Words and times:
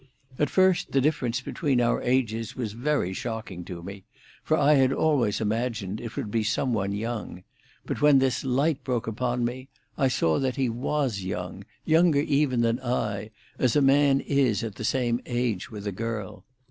At 0.39 0.49
first 0.49 0.93
the 0.93 0.99
difference 0.99 1.41
between 1.41 1.79
our 1.79 2.01
ages 2.01 2.55
was 2.55 2.73
very 2.73 3.13
shocking 3.13 3.63
to 3.65 3.83
me; 3.83 4.03
for 4.43 4.57
I 4.57 4.73
had 4.73 4.91
always 4.91 5.39
imagined 5.39 6.01
it 6.01 6.15
would 6.15 6.31
be 6.31 6.43
some 6.43 6.73
one 6.73 6.91
young; 6.91 7.43
but 7.85 8.01
when 8.01 8.17
this 8.17 8.43
light 8.43 8.83
broke 8.83 9.05
upon 9.05 9.45
me, 9.45 9.69
I 9.99 10.07
saw 10.07 10.39
that 10.39 10.55
he 10.55 10.69
was 10.69 11.19
young, 11.21 11.65
younger 11.85 12.21
even 12.21 12.61
than 12.61 12.79
I, 12.79 13.29
as 13.59 13.75
a 13.75 13.81
man 13.83 14.21
is 14.21 14.63
at 14.63 14.73
the 14.73 14.83
same 14.83 15.21
age 15.27 15.69
with 15.69 15.85
a 15.85 15.91
girl. 15.91 16.45